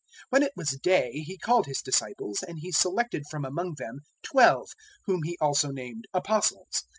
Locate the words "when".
0.31-0.41